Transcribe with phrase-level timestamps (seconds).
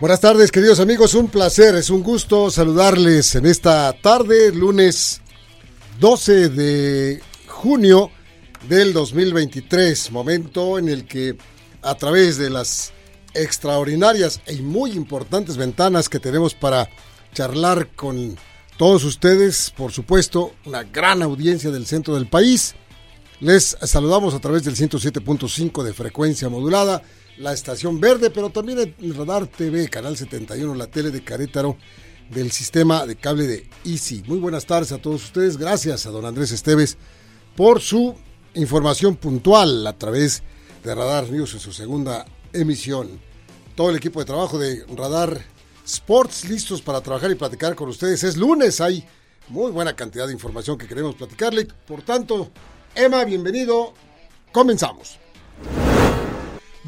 [0.00, 1.14] Buenas tardes, queridos amigos.
[1.14, 5.20] Un placer, es un gusto saludarles en esta tarde, lunes
[5.98, 8.12] 12 de junio
[8.68, 11.36] del 2023, momento en el que
[11.82, 12.92] a través de las
[13.34, 16.88] extraordinarias y muy importantes ventanas que tenemos para
[17.34, 18.36] charlar con
[18.76, 22.76] todos ustedes, por supuesto, una gran audiencia del centro del país.
[23.40, 27.02] Les saludamos a través del 107.5 de frecuencia modulada
[27.38, 31.76] la estación verde, pero también el Radar TV, Canal 71, la tele de Carétaro
[32.30, 34.22] del sistema de cable de Easy.
[34.26, 35.56] Muy buenas tardes a todos ustedes.
[35.56, 36.98] Gracias a don Andrés Esteves
[37.56, 38.14] por su
[38.54, 40.42] información puntual a través
[40.84, 43.20] de Radar News en su segunda emisión.
[43.74, 45.40] Todo el equipo de trabajo de Radar
[45.84, 48.24] Sports listos para trabajar y platicar con ustedes.
[48.24, 49.06] Es lunes, hay
[49.48, 51.66] muy buena cantidad de información que queremos platicarle.
[51.86, 52.50] Por tanto,
[52.94, 53.94] Emma, bienvenido.
[54.52, 55.17] Comenzamos.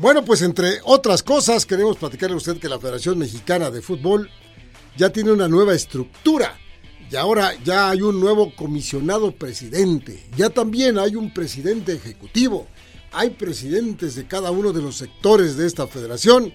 [0.01, 4.31] Bueno, pues entre otras cosas, queremos platicarle a usted que la Federación Mexicana de Fútbol
[4.97, 6.59] ya tiene una nueva estructura
[7.11, 12.67] y ahora ya hay un nuevo comisionado presidente, ya también hay un presidente ejecutivo,
[13.13, 16.51] hay presidentes de cada uno de los sectores de esta federación.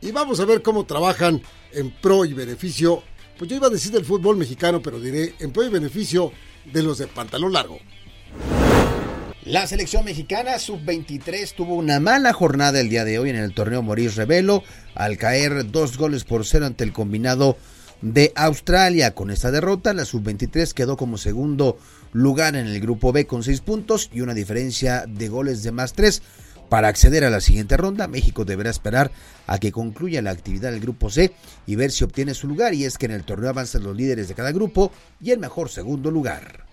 [0.00, 3.04] Y vamos a ver cómo trabajan en pro y beneficio,
[3.38, 6.32] pues yo iba a decir del fútbol mexicano, pero diré en pro y beneficio
[6.72, 7.78] de los de pantalón largo.
[9.46, 13.82] La selección mexicana sub-23 tuvo una mala jornada el día de hoy en el torneo
[13.82, 14.62] Moris Revelo
[14.94, 17.58] al caer dos goles por cero ante el combinado
[18.00, 19.14] de Australia.
[19.14, 21.76] Con esta derrota, la sub-23 quedó como segundo
[22.14, 25.92] lugar en el grupo B con seis puntos y una diferencia de goles de más
[25.92, 26.22] tres.
[26.70, 29.10] Para acceder a la siguiente ronda, México deberá esperar
[29.46, 31.34] a que concluya la actividad del grupo C
[31.66, 32.72] y ver si obtiene su lugar.
[32.72, 35.68] Y es que en el torneo avanzan los líderes de cada grupo y el mejor
[35.68, 36.64] segundo lugar.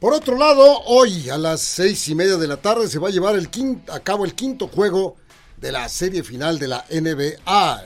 [0.00, 3.12] Por otro lado, hoy a las seis y media de la tarde se va a
[3.12, 5.16] llevar el quinto, a cabo el quinto juego
[5.56, 7.82] de la serie final de la NBA,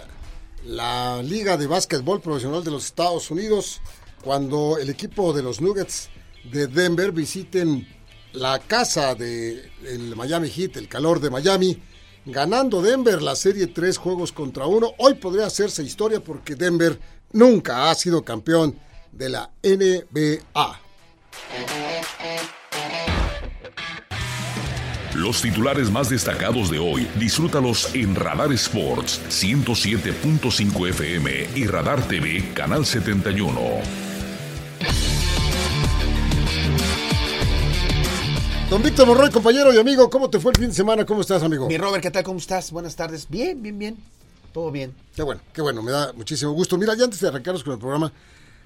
[0.64, 3.80] la Liga de Básquetbol Profesional de los Estados Unidos,
[4.24, 6.08] cuando el equipo de los Nuggets
[6.50, 7.86] de Denver visiten
[8.32, 11.80] la casa del el Miami Heat, el calor de Miami,
[12.25, 14.92] ganando Denver la serie tres juegos contra uno.
[14.98, 16.98] Hoy podría hacerse historia porque Denver
[17.32, 18.78] nunca ha sido campeón
[19.12, 20.80] de la NBA.
[25.19, 32.53] Los titulares más destacados de hoy, disfrútalos en Radar Sports 107.5 FM y Radar TV
[32.55, 33.61] Canal 71.
[38.71, 41.05] Don Víctor Monroy, compañero y amigo, ¿cómo te fue el fin de semana?
[41.05, 41.67] ¿Cómo estás, amigo?
[41.67, 42.23] Mi Robert, ¿qué tal?
[42.23, 42.71] ¿Cómo estás?
[42.71, 43.29] Buenas tardes.
[43.29, 43.97] Bien, bien, bien.
[44.53, 44.95] Todo bien.
[45.17, 46.79] Qué bueno, qué bueno, me da muchísimo gusto.
[46.79, 48.12] Mira, ya antes de arrancarnos con el programa,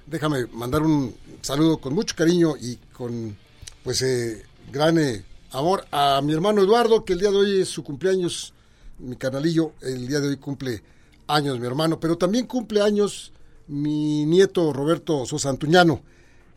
[0.05, 3.35] déjame mandar un saludo con mucho cariño y con,
[3.83, 7.69] pues, eh, gran eh, amor a mi hermano Eduardo, que el día de hoy es
[7.69, 8.53] su cumpleaños,
[8.99, 10.83] mi canalillo, el día de hoy cumple
[11.27, 13.31] años mi hermano, pero también cumple años
[13.67, 16.01] mi nieto Roberto Sosa Antuñano,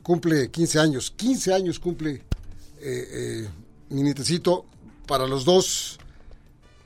[0.02, 2.22] cumple 15 años, 15 años cumple
[2.80, 3.48] eh, eh,
[3.90, 4.64] mi nietecito,
[5.06, 5.98] para los dos,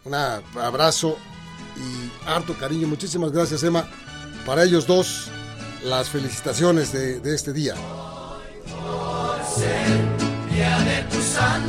[0.04, 1.16] un abrazo
[1.76, 3.88] y harto cariño, muchísimas gracias Emma,
[4.44, 5.28] para ellos dos,
[5.84, 7.74] las felicitaciones de, este día.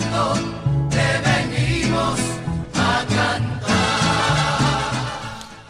[0.01, 0.33] Santo,
[0.89, 2.19] te venimos
[2.73, 3.41] a cantar.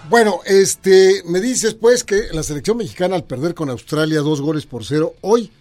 [0.09, 4.66] Bueno, este, me dices pues que la selección mexicana al perder con Australia dos goles
[4.66, 5.52] por cero, hoy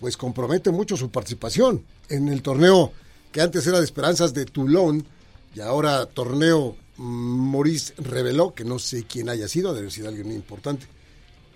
[0.00, 2.92] pues compromete mucho su participación en el torneo
[3.32, 5.04] que antes era de esperanzas de Toulon
[5.54, 10.36] y ahora torneo Maurice reveló, que no sé quién haya sido, debe sido alguien muy
[10.36, 10.86] importante,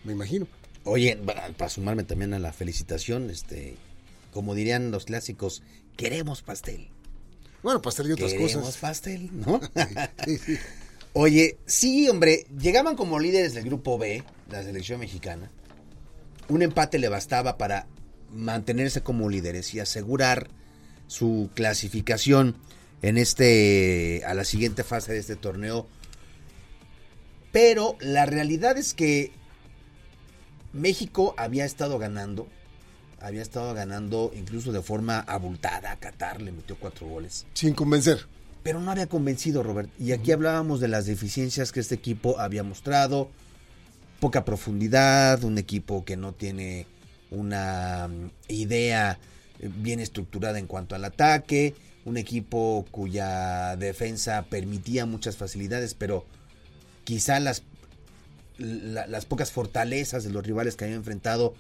[0.04, 0.46] me imagino.
[0.84, 3.76] Oye, para, para sumarme también a la felicitación, este,
[4.32, 5.62] como dirían los clásicos,
[5.96, 6.88] queremos pastel.
[7.62, 8.76] Bueno, pastel y otras queremos cosas.
[8.78, 9.60] pastel, ¿no?
[10.24, 10.58] Sí, sí.
[11.14, 15.50] Oye, sí, hombre, llegaban como líderes del grupo B, la selección mexicana.
[16.48, 17.86] Un empate le bastaba para
[18.30, 20.48] mantenerse como líderes y asegurar
[21.06, 22.56] su clasificación
[23.02, 25.86] en este a la siguiente fase de este torneo.
[27.52, 29.32] Pero la realidad es que
[30.72, 32.48] México había estado ganando
[33.22, 35.92] había estado ganando incluso de forma abultada.
[35.92, 37.46] A Qatar le metió cuatro goles.
[37.54, 38.26] Sin convencer.
[38.62, 39.90] Pero no había convencido, Robert.
[39.98, 43.28] Y aquí hablábamos de las deficiencias que este equipo había mostrado.
[44.20, 46.86] Poca profundidad, un equipo que no tiene
[47.30, 49.18] una mm, idea
[49.58, 56.24] eh, bien estructurada en cuanto al ataque, un equipo cuya defensa permitía muchas facilidades, pero
[57.04, 57.62] quizá las,
[58.58, 61.54] la- las pocas fortalezas de los rivales que había enfrentado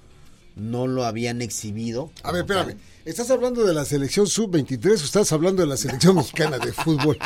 [0.56, 2.10] no lo habían exhibido.
[2.22, 2.66] A ver, espérame.
[2.68, 2.76] tal.
[3.04, 7.18] ¿Estás hablando de la selección sub-23 o estás hablando de la selección mexicana de fútbol?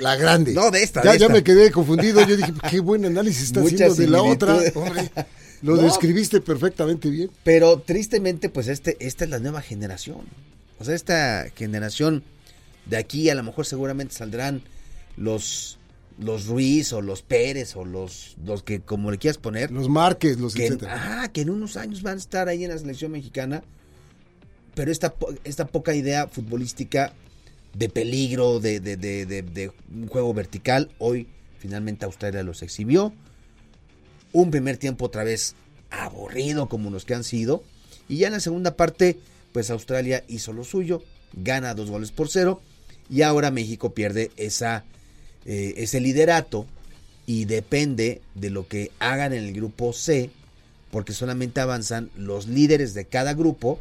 [0.00, 0.54] La grande.
[0.54, 2.26] No, de esta, Ya, de ya me quedé confundido.
[2.26, 4.56] Yo dije, qué buen análisis está haciendo de la otra.
[4.74, 5.10] Hombre,
[5.62, 5.82] lo No.
[5.82, 7.30] describiste perfectamente bien.
[7.44, 10.22] Pero tristemente, pues este, esta es la nueva generación.
[10.78, 12.22] O sea, esta generación
[12.86, 14.62] de aquí a lo mejor seguramente saldrán
[15.16, 15.78] los
[16.18, 19.70] los Ruiz o los Pérez o los, los que como le quieras poner.
[19.70, 20.94] Los Márquez, los que, etcétera.
[20.94, 23.62] ajá, que en unos años van a estar ahí en la selección mexicana.
[24.74, 27.12] Pero esta, esta poca idea futbolística
[27.74, 31.28] de peligro, de, de, de, de- de un juego vertical, hoy
[31.58, 33.12] finalmente Australia los exhibió.
[34.32, 35.54] Un primer tiempo otra vez
[35.90, 37.62] aburrido como los que han sido.
[38.08, 39.18] Y ya en la segunda parte,
[39.52, 42.60] pues Australia hizo lo suyo, gana dos goles por cero.
[43.10, 44.84] Y ahora México pierde esa,
[45.50, 46.66] eh, ese liderato
[47.26, 50.30] y depende de lo que hagan en el grupo C,
[50.92, 53.80] porque solamente avanzan los líderes de cada grupo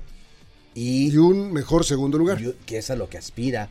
[0.74, 2.42] y, Y un mejor segundo lugar.
[2.42, 3.70] y- que es a lo que aspira.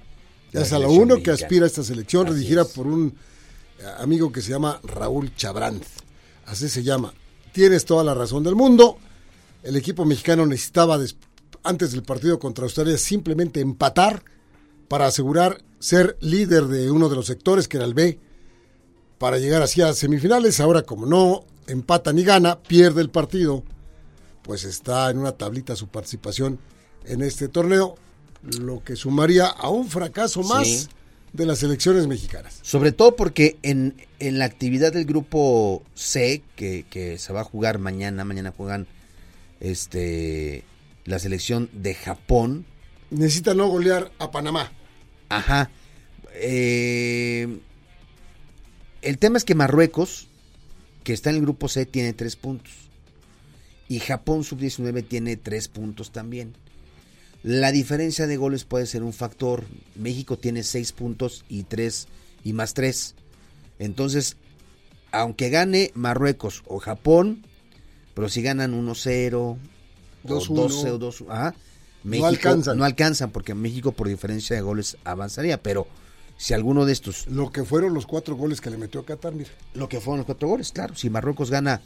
[0.52, 2.68] Es a lo uno que aspira a esta selección, Así dirigida es.
[2.68, 3.14] por un
[3.78, 5.80] eh, amigo que se llama Raúl Chabrán.
[6.46, 7.12] Así se llama.
[7.52, 8.98] Tienes toda la razón del mundo.
[9.62, 10.98] El equipo mexicano necesitaba,
[11.64, 14.22] antes del partido contra Australia, simplemente empatar
[14.88, 18.18] para asegurar ser líder de uno de los sectores, que era el B,
[19.18, 20.60] para llegar así a semifinales.
[20.60, 23.62] Ahora, como no empata ni gana, pierde el partido,
[24.42, 26.58] pues está en una tablita su participación
[27.04, 27.96] en este torneo,
[28.42, 30.86] lo que sumaría a un fracaso más Sí.
[31.32, 32.58] de las elecciones mexicanas.
[32.62, 37.44] Sobre todo porque en, en la actividad del grupo C, que, que se va a
[37.44, 38.86] jugar mañana, mañana juegan
[39.60, 40.64] este
[41.04, 42.66] la selección de Japón.
[43.10, 44.72] Necesita no golear a Panamá.
[45.28, 45.70] Ajá.
[46.34, 47.58] Eh,
[49.02, 50.28] el tema es que Marruecos,
[51.04, 52.72] que está en el grupo C, tiene tres puntos.
[53.88, 56.54] Y Japón sub-19 tiene tres puntos también.
[57.42, 59.64] La diferencia de goles puede ser un factor.
[59.94, 62.08] México tiene seis puntos y tres
[62.42, 63.14] y más tres.
[63.78, 64.36] Entonces,
[65.12, 67.44] aunque gane Marruecos o Japón,
[68.14, 69.58] pero si ganan 1-0 o
[70.24, 71.54] 2-1.
[72.06, 72.78] 2-0 o 2 ajá, México alcanzan.
[72.78, 75.86] no alcanzan porque México por diferencia de goles avanzaría, pero
[76.36, 79.32] si alguno de estos, Lo que fueron los cuatro goles que le metió a Qatar,
[79.34, 79.50] mira.
[79.74, 81.80] lo que fueron los cuatro goles, claro, si Marruecos gana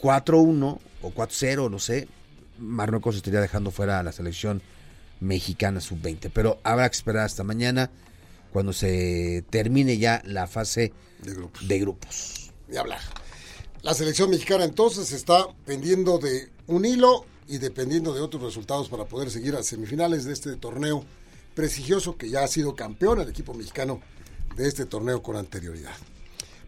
[0.00, 2.08] 4-1 o 4-0, no sé,
[2.58, 4.62] Marruecos estaría dejando fuera a la selección
[5.20, 7.90] mexicana sub-20, pero habrá que esperar hasta mañana
[8.52, 10.92] cuando se termine ya la fase
[11.22, 11.68] De grupos.
[11.68, 12.50] de grupos.
[12.68, 13.00] de hablar.
[13.82, 19.04] La selección mexicana entonces está pendiendo de un hilo y dependiendo de otros resultados para
[19.04, 21.04] poder seguir a semifinales de este torneo
[21.54, 24.00] prestigioso que ya ha sido campeón el equipo mexicano
[24.56, 25.94] de este torneo con anterioridad.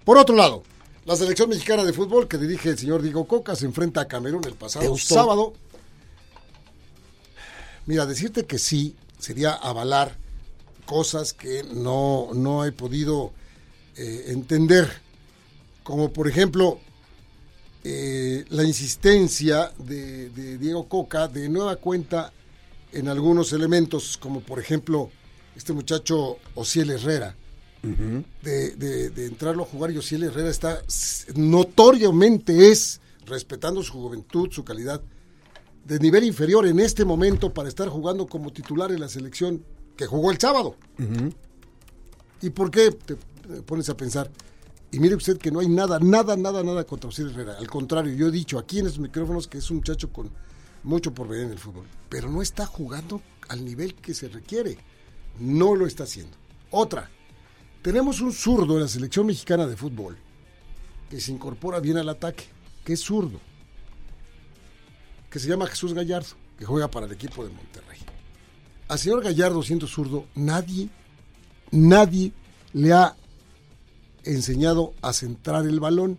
[0.05, 0.63] Por otro lado,
[1.05, 4.45] la selección mexicana de fútbol que dirige el señor Diego Coca se enfrenta a Camerún
[4.45, 5.55] el ¿Te pasado sábado.
[7.87, 10.17] Mira, decirte que sí sería avalar
[10.87, 13.33] cosas que no, no he podido
[13.97, 14.91] eh, entender,
[15.83, 16.81] como por ejemplo
[17.85, 22.33] eh, la insistencia de, de Diego Coca de nueva cuenta
[22.93, 25.11] en algunos elementos, como por ejemplo
[25.57, 27.37] este muchacho Ociel Herrera,
[28.43, 30.83] de, de- de entrarlo a jugar y Ociel Herrera está
[31.35, 35.03] notoriamente es, respetando su juventud, su calidad,
[35.85, 39.63] de nivel inferior en este momento para estar jugando como titular en la selección
[39.97, 40.77] que jugó el sábado.
[42.41, 43.17] ¿Y por qué te
[43.67, 44.31] pones a pensar?
[44.95, 47.57] Y mire usted que no hay nada, nada, nada, nada contra Osiris Herrera.
[47.59, 50.31] Al contrario, yo he dicho aquí en estos micrófonos que es un muchacho con
[50.85, 51.85] mucho por ver en el fútbol.
[52.09, 54.79] Pero no está jugando al nivel que se requiere.
[55.41, 56.37] No lo está haciendo.
[56.71, 57.11] Otra,
[57.83, 60.17] tenemos un zurdo en la selección mexicana de fútbol
[61.11, 62.45] que se incorpora bien al ataque,
[62.85, 63.41] que es zurdo,
[65.29, 67.99] que se llama Jesús Gallardo, que juega para el equipo de Monterrey.
[68.87, 70.89] Al señor Gallardo, siendo zurdo, nadie,
[71.73, 72.33] nadie
[72.73, 73.17] le ha
[74.25, 76.19] enseñado a centrar el balón.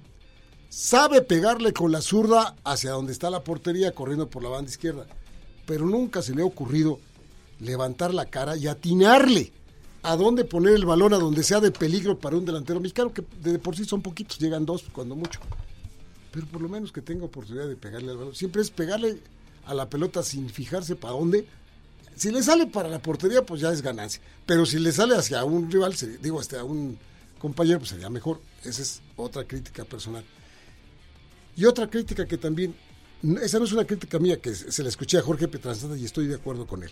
[0.69, 5.05] Sabe pegarle con la zurda hacia donde está la portería, corriendo por la banda izquierda.
[5.65, 6.99] Pero nunca se le ha ocurrido
[7.59, 9.51] levantar la cara y atinarle
[10.03, 13.23] a dónde poner el balón, a donde sea de peligro para un delantero mexicano, que
[13.41, 15.39] de por sí son poquitos, llegan dos cuando mucho.
[16.31, 18.35] Pero por lo menos que tenga oportunidad de pegarle al balón.
[18.35, 19.19] Siempre es pegarle
[19.65, 21.47] a la pelota sin fijarse para dónde.
[22.15, 24.21] Si le sale para la portería, pues ya es ganancia.
[24.45, 26.99] Pero si le sale hacia un rival, digo, hasta un
[27.45, 28.39] compañero, pues sería mejor.
[28.63, 30.23] Esa es otra crítica personal.
[31.55, 32.73] Y otra crítica que también,
[33.41, 36.25] esa no es una crítica mía, que se la escuché a Jorge Petranzada y estoy
[36.27, 36.91] de acuerdo con él.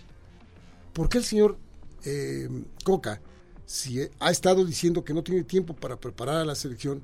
[0.92, 1.56] ¿Por qué el señor
[2.04, 2.48] eh,
[2.84, 3.20] Coca,
[3.66, 7.02] si ha estado diciendo que no tiene tiempo para preparar a la selección,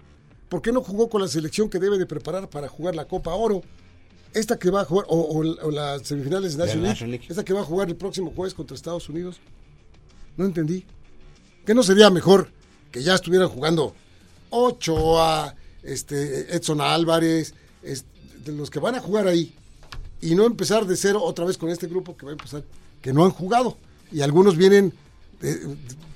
[0.48, 3.34] ¿por qué no jugó con la selección que debe de preparar para jugar la Copa
[3.34, 3.62] Oro?
[4.32, 7.26] Esta que va a jugar, o, o- o las semifinales de National League, National League.
[7.28, 9.40] esta que va a jugar el próximo jueves contra Estados Unidos.
[10.36, 10.84] No entendí.
[11.66, 12.48] ¿Qué no sería mejor
[12.90, 13.94] que ya estuvieran jugando
[14.50, 19.54] Ochoa, este, Edson Álvarez, de los que van a jugar ahí,
[20.20, 22.62] y no empezar de cero otra vez con este grupo que va a empezar,
[23.00, 23.76] que no han jugado?
[24.12, 24.92] Y algunos vienen,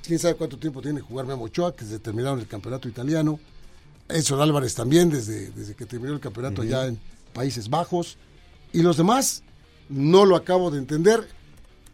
[0.03, 3.39] quién sabe cuánto tiempo tiene jugar Memo Ochoa, que se terminaron el campeonato italiano,
[4.09, 6.99] Edson Álvarez también, desde, desde que terminó el campeonato allá en
[7.33, 8.19] Países Bajos,
[8.73, 9.43] y los demás
[9.89, 11.27] no lo acabo de entender.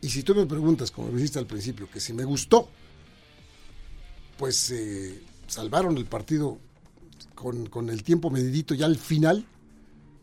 [0.00, 2.68] Y si tú me preguntas, como me dijiste al principio, que si me gustó,
[4.40, 6.56] pues eh, salvaron el partido
[7.35, 9.44] con, con el tiempo medidito ya al final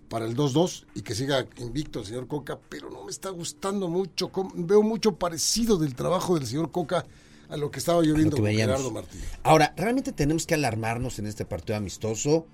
[0.09, 3.87] para el 2-2 y que siga invicto el señor Coca, pero no me está gustando
[3.89, 4.31] mucho.
[4.55, 7.05] Veo mucho parecido del trabajo del señor Coca
[7.47, 8.51] a lo que estaba yo viendo que con.
[8.51, 9.29] Gerardo Martínez.
[9.43, 12.47] Ahora, ¿realmente tenemos que alarmarnos en este partido amistoso?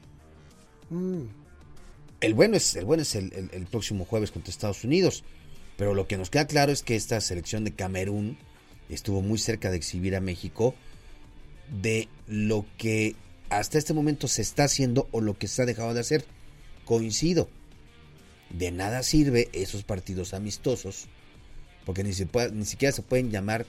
[0.90, 1.22] Mm.
[2.20, 5.24] El bueno es, el, bueno es el, el- el próximo jueves contra Estados Unidos.
[5.78, 8.38] Pero lo que nos queda claro es que esta selección de Camerún
[8.90, 10.76] estuvo muy cerca de exhibir a México
[11.70, 13.16] de lo que
[13.50, 16.26] hasta este momento se está haciendo o lo que se ha dejado de hacer.
[16.86, 17.50] Coincido.
[18.50, 21.08] De nada sirve esos partidos amistosos
[21.86, 23.66] porque ni, se puede- ni siquiera se pueden llamar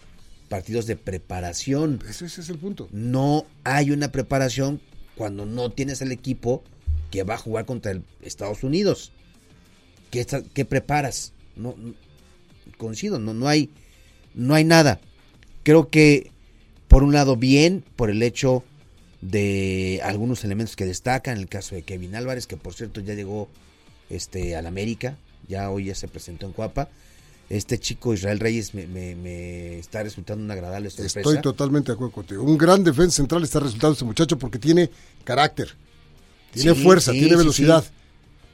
[0.49, 2.01] partidos de preparación.
[2.09, 2.89] Ese, ese es el punto.
[2.93, 4.81] No hay una preparación
[5.17, 6.63] cuando no tienes el equipo
[7.11, 9.13] que va a jugar contra el Estados Unidos.
[10.11, 11.33] ¿Qué, está- qué preparas?
[11.57, 11.95] No, no-
[12.79, 13.71] coincido, no, no hay,
[14.35, 15.01] no hay nada.
[15.63, 16.31] Creo que
[16.95, 18.63] por un lado bien por el hecho
[19.21, 23.49] de algunos elementos que destacan, el caso de Kevin Álvarez, que por cierto ya llegó
[24.11, 25.17] este al América,
[25.49, 26.89] ya hoy ya se presentó en Cuapa.
[27.51, 31.19] Este chico Israel Reyes me, me- me está resultando una agradable sorpresa.
[31.19, 32.45] Estoy totalmente de acuerdo contigo.
[32.45, 34.89] Un gran defensa central está resultando este muchacho porque tiene
[35.25, 35.71] carácter,
[36.53, 37.83] tiene Sí, fuerza, sí, tiene velocidad.
[37.83, 37.91] sí.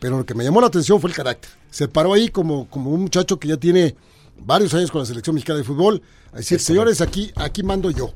[0.00, 1.50] Pero lo que me llamó la atención fue el carácter.
[1.70, 3.94] Se paró ahí como, como un muchacho que ya tiene
[4.38, 6.00] varios años con la selección mexicana de fútbol.
[6.32, 8.14] A decir, Es señores, aquí, aquí mando yo.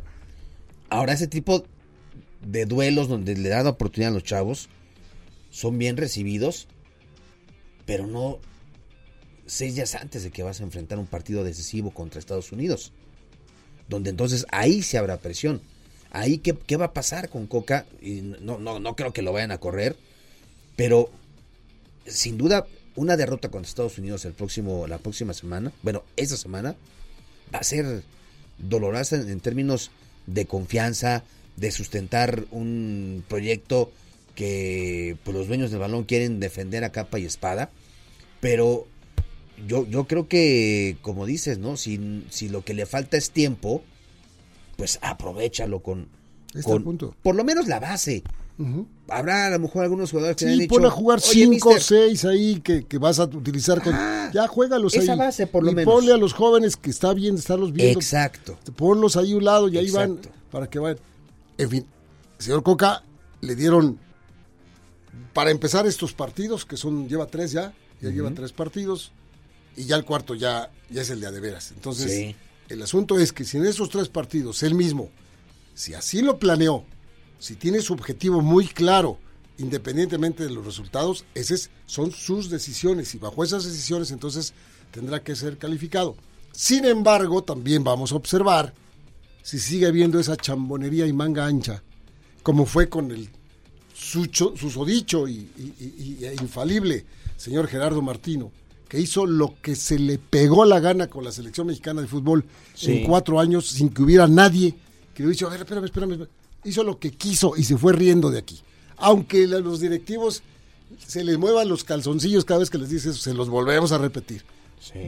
[0.95, 1.65] Ahora, ese tipo
[2.41, 4.69] de duelos donde le dan oportunidad a los chavos
[5.51, 6.69] son bien recibidos,
[7.85, 8.39] pero no
[9.45, 12.93] seis días antes de que vas a enfrentar un partido decisivo contra Estados Unidos.
[13.89, 15.61] Donde entonces ahí se habrá presión.
[16.13, 17.87] Ahí, ¿qué, qué va a pasar con Coca?
[18.01, 19.97] Y no, no, no creo que lo vayan a correr,
[20.77, 21.11] pero
[22.07, 26.77] sin duda una derrota contra Estados Unidos el próximo, la próxima semana, bueno, esta semana,
[27.53, 28.05] va a ser
[28.59, 29.91] dolorosa en términos
[30.27, 31.25] de confianza,
[31.57, 33.93] de sustentar un proyecto
[34.35, 37.71] que pues, los dueños del balón quieren defender a capa y espada,
[38.41, 38.87] pero
[39.67, 41.77] yo, yo creo que, como dices, ¿no?
[41.77, 43.83] Si, si lo que le falta es tiempo,
[44.77, 46.09] pues aprovechalo con,
[46.49, 47.15] Este con punto.
[47.23, 48.23] por lo menos la base.
[49.09, 51.29] Habrá a lo mejor algunos jugadores que le han Sí, dicho, pon a jugar "Oye,
[51.33, 53.83] 5 o mister, 6 ahí que, que vas a utilizar.
[53.83, 53.93] Con...
[53.95, 55.19] Ah, ya juégalos esa ahí.
[55.19, 55.93] base, por lo y menos.
[55.93, 57.99] ponle a los jóvenes que está bien estarlos viendo.
[57.99, 58.57] Exacto.
[58.77, 60.29] Ponlos ahí a un lado y ahí Exacto.
[60.31, 60.99] van para que vayan.
[61.59, 61.87] En fin,
[62.39, 63.03] señor Coca,
[63.41, 63.99] le dieron
[65.33, 69.11] para empezar estos partidos, que son, lleva tres ya, ya lleva tres partidos,
[69.77, 71.73] y ya el cuarto ya, ya es el de a de veras.
[71.73, 72.37] Entonces, Sí.
[72.69, 75.11] el asunto es que si en esos tres partidos él mismo,
[75.75, 76.85] si así lo planeó,
[77.39, 79.19] si tiene su objetivo muy claro,
[79.59, 84.53] independientemente de los resultados, esas son sus decisiones y bajo esas decisiones entonces
[84.91, 86.17] tendrá que ser calificado.
[86.53, 88.75] Sin embargo, también vamos a observar
[89.43, 91.83] si sigue habiendo esa chambonería y manga ancha,
[92.43, 93.29] como fue con el
[93.95, 97.05] sucho- susodicho y, y- y- y- e infalible
[97.37, 98.53] señor Gerardo Martino,
[98.89, 102.45] que hizo lo que se le pegó la gana con la selección mexicana de fútbol
[102.75, 102.93] Sí.
[102.99, 104.75] en cuatro años sin que hubiera nadie
[105.15, 106.31] que le hubiera dicho, a ver, espérame, espérame, espérame".
[106.65, 108.61] Hizo lo que quiso y se fue riendo de aquí.
[108.97, 110.43] Aunque la- los directivos
[111.07, 114.45] se les muevan los calzoncillos cada vez que les dices, se los volvemos a repetir.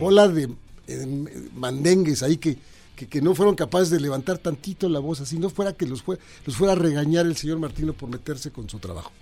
[0.00, 0.48] Bola de
[0.88, 2.56] eh, mandengues ahí que,
[2.96, 6.02] que, que no fueron capaces de levantar tantito la voz, así no fuera que los,
[6.02, 9.12] fue, los fuera a regañar el señor Martino por meterse con su trabajo.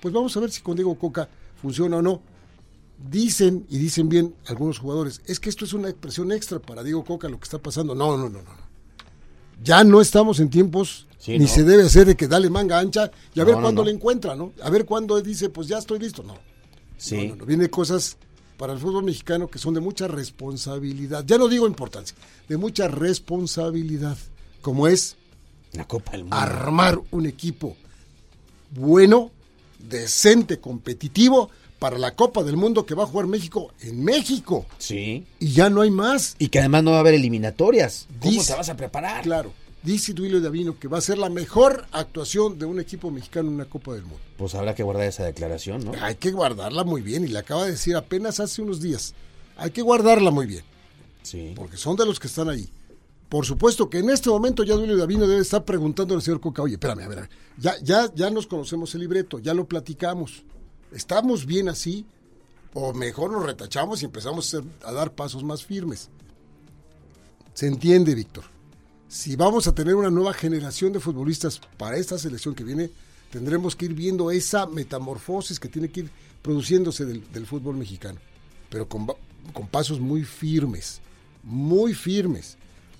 [0.00, 1.28] Pues vamos a ver si con Diego Coca
[1.60, 2.20] funciona o no.
[3.10, 7.04] Dicen, y dicen bien algunos jugadores, es que esto es una expresión extra para Diego
[7.04, 7.94] Coca lo que está pasando.
[7.94, 8.40] No, no, no.
[8.40, 8.64] no.
[9.62, 11.48] Ya no estamos en tiempos, Sí, ni no.
[11.48, 13.86] se debe hacer de que dale manga ancha y a No, ver cuándo no.
[13.88, 14.52] le encuentra, ¿no?
[14.62, 16.22] A ver cuándo dice, pues ya estoy listo.
[16.22, 16.36] No.
[16.98, 17.28] Sí.
[17.36, 17.46] No.
[17.46, 18.18] Viene cosas
[18.58, 21.24] para el fútbol mexicano que son de mucha responsabilidad.
[21.26, 22.14] Ya no digo importancia,
[22.48, 24.16] de mucha responsabilidad,
[24.60, 25.16] como es
[25.72, 26.36] La Copa del Mundo.
[26.36, 27.76] armar un equipo
[28.70, 29.30] bueno,
[29.78, 34.66] decente, competitivo para la Copa del Mundo que va a jugar México en México.
[34.78, 35.24] Sí.
[35.38, 36.34] Y ya no hay más.
[36.38, 38.06] Y que además no va a haber eliminatorias.
[38.20, 39.22] ¿Cómo Dice- te vas a preparar?
[39.22, 39.52] Claro,
[39.84, 43.54] dice Duilio Davino que va a ser la mejor actuación de un equipo mexicano en
[43.54, 44.18] una Copa del Mundo.
[44.36, 45.92] Pues habrá que guardar esa declaración, ¿no?
[46.00, 49.14] Hay que guardarla muy bien y le acaba de decir apenas hace unos días.
[49.56, 50.64] Hay que guardarla muy bien,
[51.22, 51.52] Sí.
[51.54, 52.68] porque son de los que están ahí.
[53.28, 56.62] Por supuesto que en este momento ya Duilio Davino debe estar preguntando al señor Coca,
[56.62, 59.66] oye, espérame, a ver, a ver, ya, ya, ya nos conocemos el libreto, ya lo
[59.66, 60.44] platicamos.
[60.92, 62.06] ¿Estamos bien así?
[62.74, 66.10] O mejor nos retachamos y empezamos a, dar pasos más firmes.
[67.54, 68.44] Se entiende, Víctor.
[69.08, 72.90] Si vamos a tener una nueva generación de futbolistas para esta selección que viene,
[73.30, 76.10] tendremos que ir viendo esa metamorfosis que tiene que ir
[76.42, 78.18] produciéndose del, del fútbol mexicano.
[78.70, 79.06] Pero con,
[79.70, 81.00] pasos muy firmes,
[81.42, 82.56] muy firmes.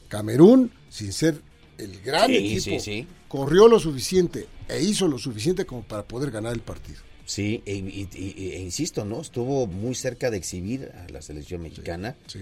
[0.08, 1.40] Camerún, sin ser
[1.78, 3.06] el gran Sí, equipo, sí, sí.
[3.28, 7.00] corrió lo suficiente e hizo lo suficiente como para poder ganar el partido.
[7.26, 7.72] Sí, e,
[8.14, 9.22] e insisto, ¿no?
[9.22, 12.14] Estuvo muy cerca de exhibir a la selección mexicana.
[12.26, 12.40] Sí.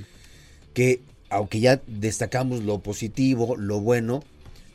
[0.75, 1.00] que
[1.33, 4.23] aunque ya destacamos lo positivo, lo bueno,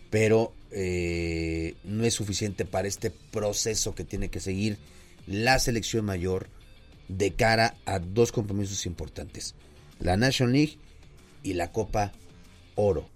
[0.09, 4.79] pero eh, no es suficiente para este proceso que tiene que seguir
[5.27, 6.47] la selección mayor
[7.09, 9.53] de cara a dos compromisos importantes,
[9.99, 10.77] la National League
[11.43, 12.11] y la Copa
[12.75, 13.07] Oro.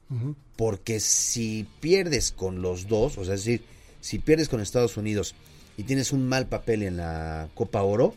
[0.55, 3.63] Porque si pierdes con los dos, o sea, es decir,
[4.01, 5.33] si pierdes con Estados Unidos
[5.77, 8.13] y tienes un mal papel en la Copa Oro,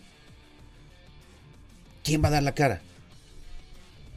[2.02, 2.82] ¿quién va a dar la cara?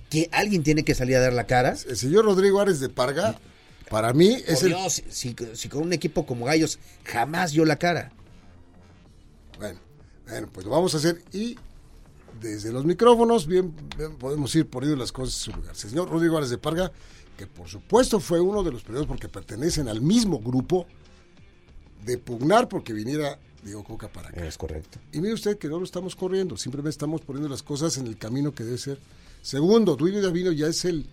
[0.09, 1.75] Que alguien tiene que salir a dar la cara.
[1.87, 3.39] El señor Rodrigo Ares de Parga,
[3.89, 4.75] para mí es Por el...
[4.75, 8.11] Dios, si, si con un equipo como Gallos jamás dio la cara.
[9.57, 9.79] Bueno,
[10.27, 11.57] bueno, pues lo vamos a hacer y
[12.41, 15.75] desde los micrófonos bien, bien podemos ir poniendo las cosas en su lugar.
[15.75, 16.91] Señor Rodrigo Ares de Parga,
[17.37, 20.87] que por supuesto fue uno de los primeros porque pertenecen al mismo grupo
[22.05, 24.45] de pugnar porque viniera Diego Coca para acá.
[24.45, 24.99] Es correcto.
[25.11, 28.17] Y mire usted que no lo estamos corriendo, simplemente estamos poniendo las cosas en el
[28.17, 28.99] camino que debe ser.
[29.47, 31.05] Segundo, Duilio Davino ya es el,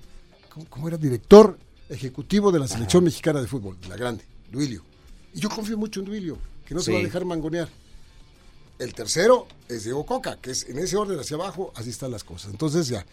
[0.53, 0.97] ¿cómo, cómo era?
[0.97, 1.57] Director
[1.89, 4.83] ejecutivo de la selección mexicana de fútbol, la grande, Duilio.
[5.33, 7.69] Y yo confío mucho en Duilio, que no se va a dejar mangonear.
[8.81, 12.25] El tercero es Diego Coca, que es en ese orden hacia abajo, así están las
[12.25, 12.51] cosas.
[12.51, 13.07] Entonces ya,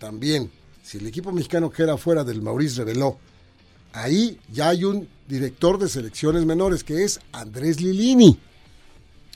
[0.00, 0.50] también,
[0.82, 3.18] si el equipo mexicano queda fuera del Maurice reveló,
[3.92, 8.40] ahí ya hay un director de selecciones menores, que es Andrés Lilini.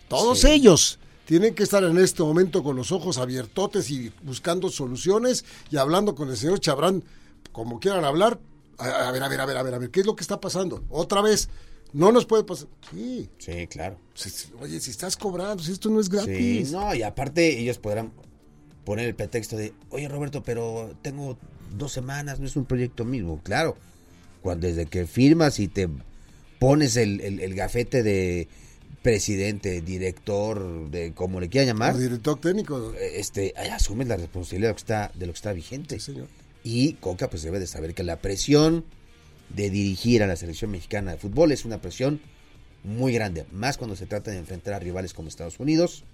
[0.09, 0.49] Todos Sí.
[0.49, 5.77] ellos tienen que estar en este momento con los ojos abiertotes y buscando soluciones y
[5.77, 7.05] hablando con el señor Chabrán,
[7.53, 8.39] como quieran hablar.
[8.79, 10.23] A, a ver, a ver, a ver, a ver, a ver, ¿qué es lo que
[10.23, 10.85] está pasando?
[10.89, 11.49] Otra vez,
[11.93, 12.69] no nos puede pasar.
[12.91, 13.99] Sí, Sí, claro.
[14.61, 16.73] oye, si estás cobrando, si esto no es Sí, gratis.
[16.73, 18.13] no, y aparte ellos podrán
[18.85, 21.37] poner el pretexto de, oye Roberto, pero tengo
[21.77, 23.41] dos semanas, no es un proyecto mismo.
[23.43, 23.77] Claro,
[24.43, 25.89] cuando desde que firmas y te
[26.61, 28.49] pones el, el- el gafete de
[29.03, 32.93] presidente, director, de como le quieran llamar, Como director técnico.
[32.95, 35.99] eh, este, ahí asumes la responsabilidad de lo que está, de lo que está vigente.
[36.01, 36.29] Sí, señor.
[36.65, 38.85] Y Coca pues debe de saber que la presión
[39.51, 42.21] de dirigir a la selección mexicana de fútbol es una presión
[42.83, 46.05] muy grande, más cuando se trata de enfrentar a rivales como Estados Unidos,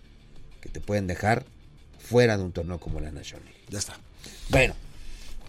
[0.61, 1.45] que te pueden dejar
[1.99, 3.61] fuera de un torneo como la National League.
[3.71, 3.99] Ya está.
[4.51, 4.75] Bueno,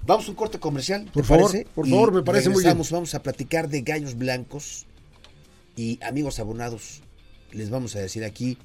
[0.06, 1.06] vamos a un corte comercial.
[1.06, 1.68] ¿te Por favor, parece?
[1.76, 2.78] por Y favor, me parece muy bien.
[2.90, 4.86] Vamos a platicar de gallos blancos
[5.76, 7.02] y amigos abonados.
[7.54, 8.58] Les vamos a decir aquí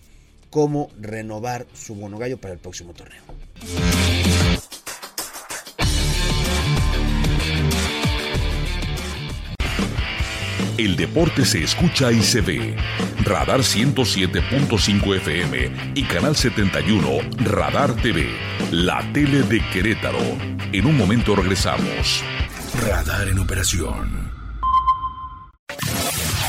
[0.51, 3.23] cómo renovar su bono gallo para el próximo torneo.
[10.79, 12.77] El deporte se escucha y se ve.
[13.25, 18.29] Radar 107.5 FM y Canal 71 Radar TV.
[18.71, 20.23] La tele de Querétaro.
[20.73, 22.23] En un momento regresamos.
[22.81, 24.38] Radar en operación.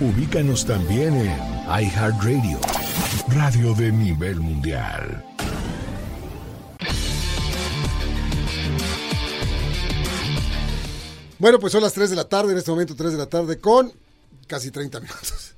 [0.00, 1.30] Ubícanos también en
[1.68, 2.58] iHeartRadio.
[3.36, 5.22] Radio de nivel mundial.
[11.38, 13.58] Bueno, pues son las 3 de la tarde, en este momento 3 de la tarde,
[13.58, 13.92] con
[14.46, 15.54] casi 30 minutos.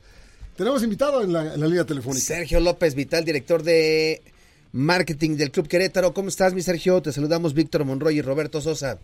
[0.57, 2.25] Tenemos invitado en la, en la línea telefónica.
[2.25, 4.23] Sergio López Vital, director de
[4.73, 6.13] marketing del Club Querétaro.
[6.13, 7.01] ¿Cómo estás, mi Sergio?
[7.01, 8.99] Te saludamos Víctor Monroy y Roberto Sosa.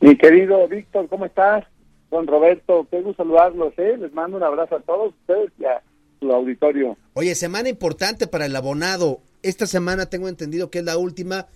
[0.00, 1.64] Mi querido Víctor, ¿cómo estás?
[2.10, 3.96] Don Roberto, qué gusto saludarlos, ¿eh?
[3.98, 5.80] Les mando un abrazo a todos ustedes y a
[6.18, 6.96] su auditorio.
[7.14, 9.20] Oye, semana importante para el abonado.
[9.42, 11.46] Esta semana tengo entendido que es la última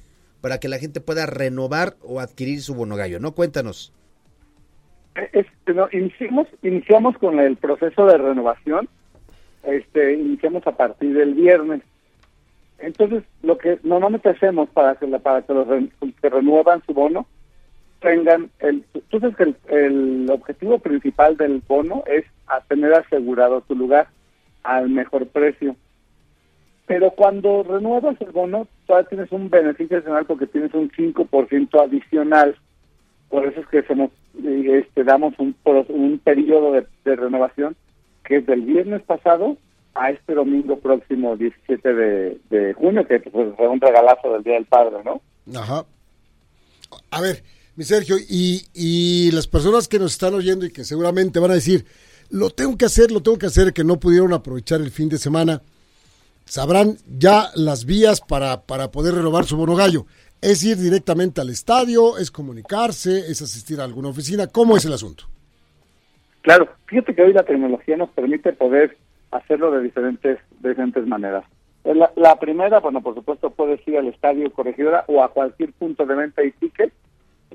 [0.41, 3.33] para que la gente pueda renovar o adquirir su bono gallo, ¿no?
[3.33, 3.93] Cuéntanos.
[5.33, 8.89] Este, no, iniciamos, iniciamos con el proceso de renovación,
[9.63, 11.83] este, iniciamos a partir del viernes.
[12.79, 15.67] Entonces, lo que normalmente hacemos para que, la, para que los
[16.21, 17.27] que renuevan su bono
[18.05, 23.75] tengan el, tú sabes que el, objetivo principal del bono es a tener asegurado tu
[23.75, 24.09] lugar
[24.63, 25.75] al mejor precio.
[26.87, 32.57] Pero cuando renuevas el bono, todavía tienes un beneficio adicional porque tienes un 5% adicional.
[33.31, 34.11] Por eso es que somos,
[34.45, 37.75] este, damos un, un periodo de, renovación
[38.23, 39.57] que es del viernes pasado
[39.95, 44.55] a este domingo próximo 17 de, de junio, que pues, fue un regalazo del Día
[44.55, 45.23] del Padre, ¿no?
[45.59, 45.85] Ajá.
[47.11, 47.43] A ver,
[47.77, 51.55] mi Sergio, y, y las personas que nos están oyendo y que seguramente van a
[51.55, 51.85] decir,
[52.31, 55.19] lo tengo que hacer, lo tengo que hacer, que no pudieron aprovechar el fin de
[55.19, 55.63] semana,
[56.45, 60.07] sabrán ya las vías para, para poder renovar su bono gallo.
[60.41, 64.47] Es ir directamente al estadio, es comunicarse, es asistir a alguna oficina.
[64.47, 65.25] ¿Cómo es el asunto?
[66.43, 68.97] Claro, fíjate que hoy la tecnología nos permite poder
[69.31, 71.45] hacerlo de diferentes, de diferentes maneras.
[71.85, 76.05] La, la, primera, bueno, por supuesto, puedes ir al estadio corregidora o a cualquier punto
[76.07, 76.93] de venta y ticket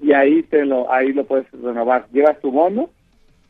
[0.02, 2.08] y ahí te lo ahí lo puedes renovar.
[2.12, 2.90] Llevas tu bono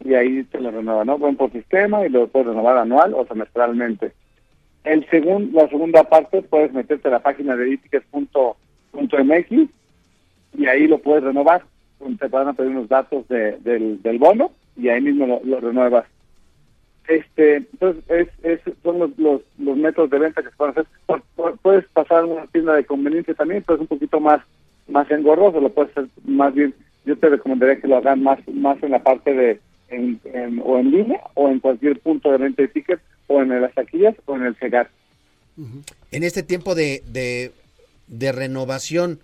[0.04, 1.18] y ahí te lo renueva, ¿no?
[1.18, 4.12] Bueno, por sistema y lo puedes renovar anual o semestralmente.
[4.84, 9.52] El segun, la segunda parte puedes meterte a la página de itickets.mx
[10.58, 11.64] y ahí lo puedes renovar.
[12.20, 15.60] Te van a pedir unos datos de, del, del bono y ahí mismo lo, lo
[15.60, 16.06] renuevas
[17.10, 20.86] este entonces es, es son los, los, los, métodos de venta que se pueden hacer
[21.62, 24.42] puedes pasar a una tienda de conveniencia también pero es un poquito más
[24.90, 26.74] más engorroso lo puedes hacer más bien
[27.06, 30.78] yo te recomendaría que lo hagan más más en la parte de en, en, o
[30.78, 34.36] en línea o en cualquier punto de venta de tickets o en las taquillas o
[34.36, 34.90] en el CEGAR
[36.12, 37.52] en este tiempo de, de,
[38.08, 39.20] de renovación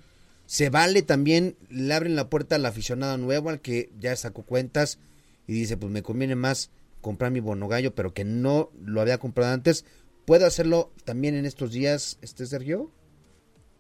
[0.46, 5.00] se vale también le abren la puerta al aficionado nuevo al que ya sacó cuentas
[5.48, 6.72] y dice pues me conviene más
[7.06, 9.86] comprar mi bono gallo, pero que no lo había comprado antes.
[10.26, 12.90] ¿Puedo hacerlo también en estos días, este Sergio?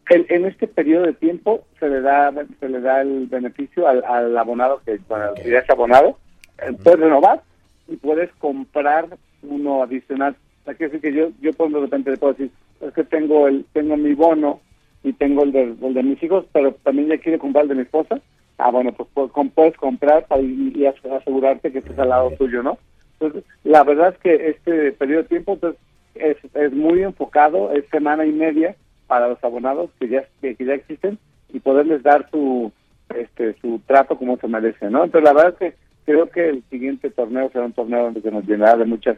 [0.10, 4.04] En, en este periodo de tiempo se le da se le da el beneficio al,
[4.06, 6.20] al abonado que bueno, ya es abonado,
[6.60, 7.42] eh, puedes renovar
[7.88, 9.08] y puedes comprar
[9.42, 10.36] uno adicional.
[10.62, 13.66] O sea, que yo yo por de repente le puedo decir, es que tengo el
[13.74, 14.60] tengo mi bono
[15.04, 17.76] y tengo el de, el de mis hijos, pero también ya quiero comprar el de
[17.76, 18.20] mi esposa.
[18.58, 22.78] Ah, bueno, pues puedes comprar para, y, y asegurarte que estés al lado tuyo, ¿no?
[23.20, 25.76] Entonces, la verdad es que este periodo de tiempo pues,
[26.16, 28.76] es, es muy enfocado, es semana y media
[29.08, 31.18] para los abonados que ya, que, ya existen
[31.54, 32.72] y poderles dar su
[33.16, 35.04] este su trato como se merece, ¿no?
[35.04, 38.32] Entonces, la verdad es que creo que el siguiente torneo será un torneo donde se
[38.32, 39.18] nos llenará de muchas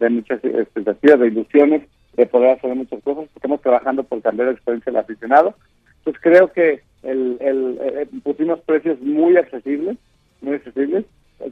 [0.00, 1.82] de muchas expectativas, de ilusiones,
[2.16, 3.28] de poder hacer muchas cosas.
[3.34, 5.54] Estamos trabajando por cambiar la experiencia del aficionado.
[5.98, 9.96] Entonces, creo que el, el, el pusimos precios muy accesibles,
[10.40, 11.04] muy accesibles,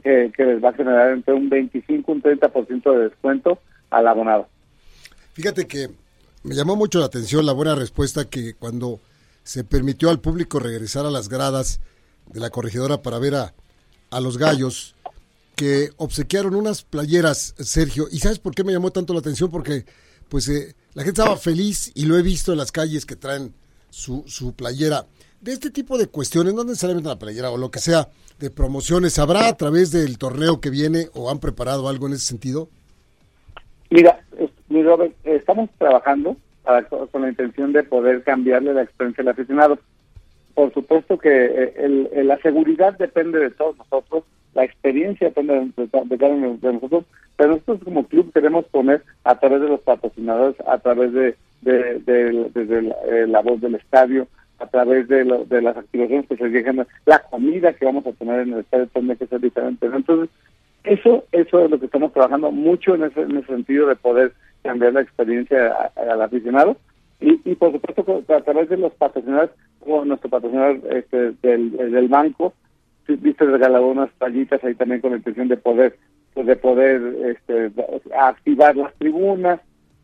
[0.03, 4.07] que, que, les va a generar entre un 25 y un 30% de descuento al
[4.07, 4.47] abonado.
[5.33, 5.87] Fíjate que
[6.47, 9.01] me llamó mucho la atención la buena respuesta que cuando
[9.43, 11.81] se permitió al público regresar a las gradas
[12.27, 13.53] de la corregidora para ver a,
[14.11, 14.95] a los gallos,
[15.57, 18.07] que obsequiaron unas playeras, Sergio.
[18.09, 19.51] ¿Y sabes por qué me llamó tanto la atención?
[19.51, 19.85] Porque
[20.29, 23.53] pues eh, la gente estaba feliz y lo he visto en las calles que traen
[23.89, 25.05] su, su playera.
[25.41, 29.19] De este tipo de cuestiones, no necesariamente la playera o lo que sea, de promociones,
[29.19, 32.69] ¿habrá a través del torneo que viene o han preparado algo en ese sentido?
[33.89, 34.25] Mira,
[34.77, 39.79] mi Robert, estamos trabajando para, con la intención de poder cambiarle la experiencia al aficionado.
[40.53, 45.87] Por supuesto que el, el, la seguridad depende de todos nosotros, la experiencia depende de,
[45.87, 50.55] de, de, de, nosotros, pero nosotros como club queremos poner a través de los patrocinadores,
[50.67, 51.35] a través de,
[51.65, 54.27] eh, la voz del estadio,
[54.59, 58.13] a través de, lo, de las activaciones que se llegan, la comida que vamos a
[58.13, 59.85] tener en el estadio tiene que ser diferente.
[59.85, 60.29] Entonces,
[60.83, 64.33] eso eso es lo que estamos trabajando mucho en ese, en ese sentido de poder
[64.63, 66.77] cambiar la experiencia al aficionado.
[67.19, 72.07] Y, y por supuesto, a través de los patrocinadores, como nuestro patrocinador este, del, del
[72.07, 72.53] banco,
[73.07, 75.97] viste regalado unas tallitas ahí también con la intención de poder
[76.33, 77.71] pues, de poder este,
[78.19, 79.61] activar las tribunas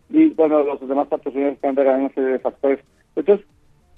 [0.10, 2.80] y bueno los demás patrocinadores están regalando una serie de factores
[3.18, 3.46] entonces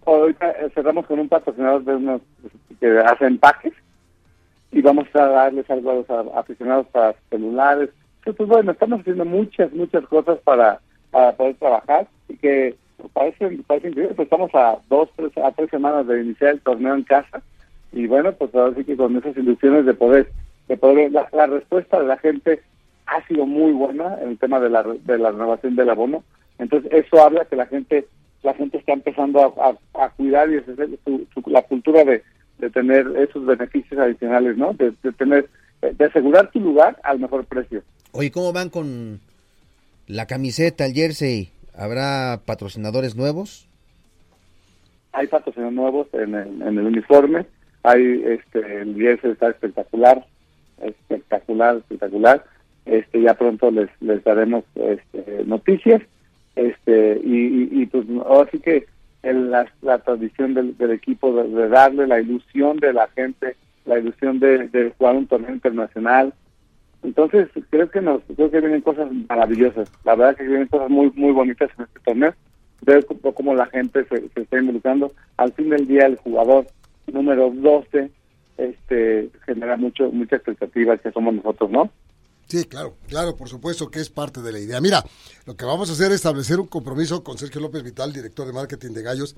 [0.07, 1.83] ahorita cerramos con un patrocinador
[2.79, 3.73] que hace empaques
[4.75, 7.89] y vamos a darles algo a los aficionados para celulares.
[8.25, 10.79] Entonces, bueno, estamos haciendo muchas, muchas cosas para,
[11.11, 12.75] para poder trabajar y que
[13.13, 16.95] parece, parece increíble, pues estamos a dos, tres, a tres semanas de iniciar el torneo
[16.95, 17.41] en casa
[17.91, 20.31] y bueno, pues ahora sí que con esas ilusiones de poder,
[20.67, 22.61] de poder la, la respuesta de la gente
[23.05, 26.23] ha sido muy buena en el tema de la, de la renovación del abono,
[26.57, 28.07] entonces eso habla que la gente
[28.45, 30.63] la gente está empezando a, a, cuidar y es
[31.03, 32.23] su, la cultura de,
[32.59, 34.73] de tener esos beneficios adicionales, ¿no?
[34.73, 35.49] De tener,
[35.81, 37.81] de asegurar tu lugar al mejor precio.
[38.17, 39.19] Oye, ¿cómo van con
[40.07, 41.49] la camiseta, el jersey?
[41.75, 43.67] ¿Habrá patrocinadores nuevos?
[45.11, 47.45] Hay patrocinadores nuevos en el, en el uniforme.
[47.83, 50.25] Hay, este, el jersey está espectacular,
[50.81, 52.45] espectacular, espectacular.
[52.85, 56.01] Este, ya pronto les, les daremos este, noticias.
[56.55, 58.85] Este, y, y, pues ahora sí que
[59.23, 64.93] el, la, tradición del, equipo de, darle la ilusión de la gente, la ilusión de
[64.97, 66.33] jugar un torneo internacional.
[67.05, 69.91] Entonces, creo que nos, creo que vienen cosas maravillosas.
[70.03, 72.33] La verdad que vienen cosas muy, muy bonitas en este torneo.
[72.81, 75.11] Ver cómo la gente se, se está involucrando.
[75.37, 76.67] Al fin del día, el jugador
[77.07, 78.11] número 12
[78.57, 81.91] este genera mucho mucha expectativa que somos nosotros, ¿no?
[82.47, 84.79] Sí, claro, claro, por supuesto que es parte de la idea.
[84.79, 85.03] Mira,
[85.45, 88.53] lo que vamos a hacer es establecer un compromiso con Sergio López Vital, director de
[88.53, 89.35] marketing de Gallos,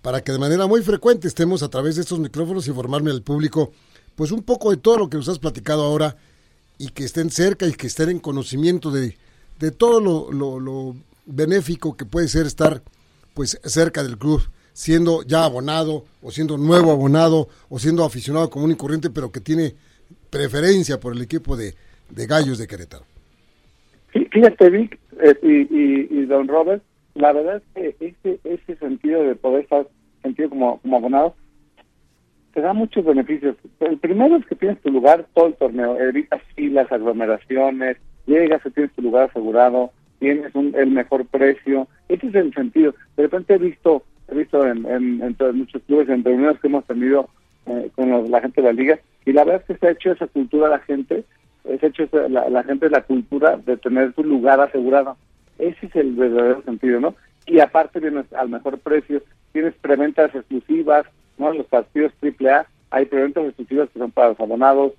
[0.00, 3.72] para que de manera muy frecuente estemos a través de estos micrófonos informarme al público,
[4.14, 6.16] pues un poco de todo lo que nos has platicado ahora
[6.78, 9.16] y que estén cerca y que estén en conocimiento de,
[9.58, 12.82] de todo lo, lo, lo benéfico que puede ser estar
[13.34, 18.70] pues cerca del club, siendo ya abonado o siendo nuevo abonado o siendo aficionado común
[18.70, 19.74] y corriente, pero que tiene
[20.30, 21.74] preferencia por el equipo de,
[22.10, 23.04] de Gallos de Querétaro.
[24.12, 26.82] Fíjate, Vic eh, y, y, y, don Robert,
[27.14, 29.86] la verdad es que ese, ese sentido de poder estar
[30.22, 31.34] sentido como, como abonado
[32.56, 33.54] te da muchos beneficios.
[33.80, 38.94] El primero es que tienes tu lugar todo el torneo, evitas filas, aglomeraciones, llegas tienes
[38.94, 39.90] tu lugar asegurado,
[40.20, 41.86] tienes un, el mejor precio.
[42.08, 42.94] Ese es el sentido.
[43.14, 47.28] De repente he visto he visto en, en, muchos clubes, en reuniones que hemos tenido
[47.66, 50.12] eh, con la gente de la liga, y la verdad es que se ha hecho
[50.12, 51.24] esa cultura a la gente
[51.64, 55.18] es hecho la, la gente la cultura de tener su lugar asegurado.
[55.58, 57.14] Ese es el verdadero sentido, ¿no?
[57.46, 61.06] Y aparte vienes al mejor precio, tienes preventas exclusivas,
[61.38, 61.52] ¿no?
[61.52, 64.92] Los partidos AAA, hay preventas exclusivas que son para los abonados.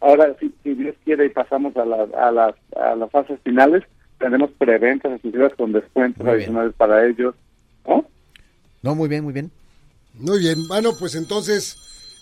[0.00, 3.84] Ahora, si, si Dios quiere y pasamos a, la, a, las, a las fases finales,
[4.18, 6.78] tenemos preventas exclusivas con descuentos muy adicionales bien.
[6.78, 7.34] para ellos,
[7.86, 8.04] ¿no?
[8.82, 9.50] No, muy bien, muy bien.
[10.14, 11.76] Muy bien, bueno, pues entonces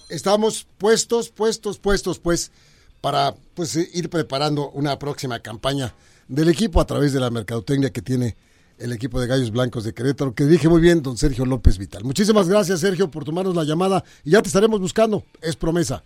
[0.08, 2.50] estamos puestos, puestos, puestos, pues
[3.00, 5.92] para pues ir preparando una próxima campaña
[6.28, 8.36] del equipo a través de la mercadotecnia que tiene
[8.82, 12.02] el equipo de Gallos Blancos de Querétaro, que dije muy bien, don Sergio López Vital.
[12.04, 16.02] Muchísimas gracias, Sergio, por tomarnos la llamada y ya te estaremos buscando, es promesa.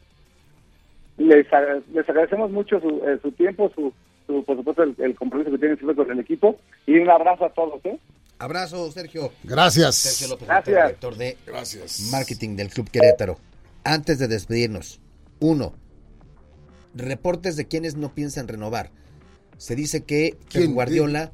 [1.17, 1.47] Les,
[1.95, 3.93] les agradecemos mucho su, eh, su tiempo, su,
[4.27, 7.47] su, por supuesto, el, el, compromiso que tienen siempre con el equipo y un abrazo
[7.47, 7.81] a todos.
[7.85, 7.99] ¿eh?
[8.39, 9.33] Abrazo, Sergio.
[9.43, 9.97] Gracias.
[9.97, 10.67] Sergio López Gracias.
[10.67, 12.09] Vital, director de Gracias.
[12.13, 13.39] marketing del Club Querétaro.
[13.85, 15.01] Antes de despedirnos,
[15.41, 15.73] uno,
[16.95, 18.91] reportes de quienes no piensan renovar.
[19.57, 21.33] Se dice que Pep Guardiola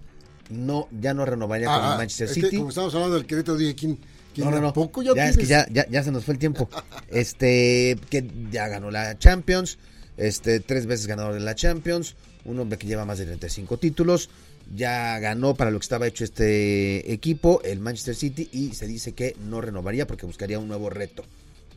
[0.50, 2.50] no ya no renovaría ah, con el Manchester es City.
[2.50, 3.98] Que como estamos hablando del Querétaro, dije, ¿quién,
[4.35, 4.72] quién no, no, no.
[4.72, 6.68] poco ya, ya es que ya, ya, ya, se nos fue el tiempo.
[7.09, 9.78] este, que ya ganó la Champions,
[10.16, 14.31] este, tres veces ganador de la Champions, un hombre que lleva más de 35 títulos,
[14.74, 19.12] ya ganó para lo que estaba hecho este equipo, el Manchester City, y se dice
[19.12, 21.24] que no renovaría porque buscaría un nuevo reto.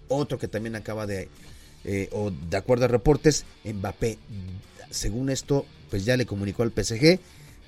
[0.08, 1.30] Otro que también acaba de
[1.84, 4.18] eh, o de acuerdo a reportes, Mbappé,
[4.90, 7.20] según esto, pues ya le comunicó al PSG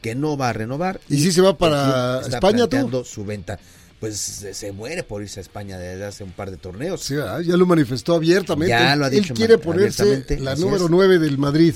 [0.01, 0.99] que no va a renovar.
[1.09, 3.03] ¿Y, y si se va para está España tú?
[3.03, 3.59] su venta.
[3.99, 7.01] Pues se, muere por irse a España desde hace un par de torneos.
[7.01, 8.69] Sí, ya lo manifestó abiertamente.
[8.69, 10.91] Ya lo ha dicho Él quiere ponerse la número es.
[10.91, 11.73] 9 del Madrid.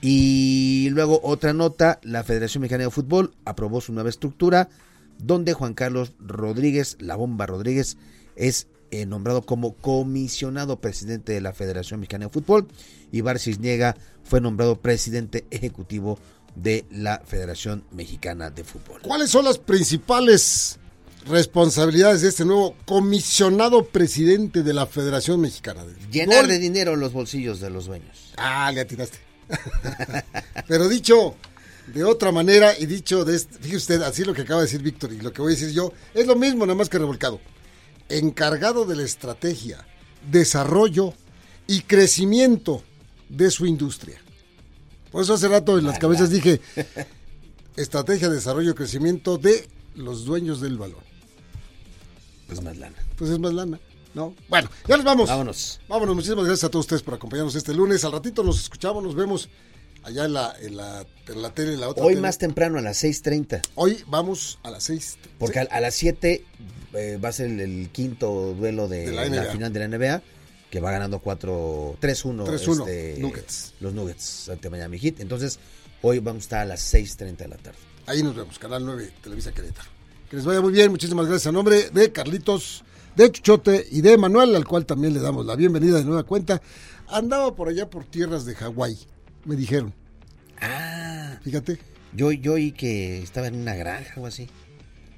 [0.00, 4.70] Y luego otra nota, la Federación Mexicana de Fútbol aprobó su nueva estructura,
[5.18, 7.98] donde Juan Carlos Rodríguez, la bomba Rodríguez,
[8.36, 12.66] es eh, nombrado como comisionado presidente de la Federación Mexicana de Fútbol
[13.12, 16.18] y Bar Cisniega fue nombrado presidente ejecutivo
[16.54, 19.02] de la Federación Mexicana de Fútbol.
[19.02, 20.78] ¿Cuáles son las principales
[21.26, 25.84] responsabilidades de este nuevo comisionado presidente de la Federación Mexicana?
[25.84, 26.10] De Fútbol?
[26.10, 28.32] Llenar de dinero los bolsillos de los dueños.
[28.36, 29.18] Ah, le atinaste.
[30.68, 31.34] Pero dicho
[31.86, 34.82] de otra manera y dicho de este, fíjese usted, así lo que acaba de decir
[34.82, 37.40] Víctor y lo que voy a decir yo, es lo mismo, nada más que revolcado
[38.10, 39.86] encargado de la estrategia,
[40.30, 41.14] desarrollo
[41.66, 42.82] y crecimiento
[43.28, 44.20] de su industria.
[45.10, 46.60] Por eso hace rato en las cabezas dije,
[47.76, 51.00] estrategia, desarrollo y crecimiento de los dueños del balón.
[52.46, 52.96] Pues más lana.
[53.16, 53.78] Pues es más lana,
[54.14, 54.34] ¿no?
[54.48, 55.28] Bueno, ya nos vamos.
[55.28, 55.80] Vámonos.
[55.88, 58.04] Vámonos, muchísimas gracias a todos ustedes por acompañarnos este lunes.
[58.04, 59.48] Al ratito nos escuchamos, nos vemos
[60.02, 62.22] allá en la, en la, en la tele, en la otra Hoy tele.
[62.22, 63.62] más temprano, a las 6.30.
[63.76, 65.18] Hoy vamos a las 6.
[65.38, 66.44] Porque a, a las 7
[66.94, 70.22] eh, va a ser el, el quinto duelo de, De la final de la NBA,
[70.70, 73.74] que va ganando 4 3-1 3-1, este, Nuggets.
[73.80, 75.20] los Nuggets ante Miami Heat.
[75.20, 75.58] Entonces,
[76.02, 77.78] hoy vamos a estar a las 6.30 de la tarde.
[78.06, 79.88] Ahí nos vemos, Canal 9, Televisa Querétaro.
[80.28, 82.84] Que les vaya muy bien, muchísimas gracias a nombre de Carlitos,
[83.16, 86.62] de Chuchote y de Manuel, al cual también le damos la bienvenida de nueva cuenta.
[87.08, 88.96] Andaba por allá por tierras de Hawái,
[89.44, 89.92] me dijeron.
[90.60, 91.78] Ah, Fíjate,
[92.12, 94.48] yo, yo oí que estaba en una granja o así.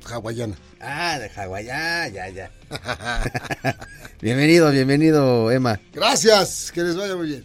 [0.04, 0.56] Hawaiana.
[0.80, 2.50] Ah, de Hawái, ya, ya, ya.
[4.20, 5.78] bienvenido, bienvenido, Emma.
[5.92, 7.44] Gracias, que les vaya muy bien.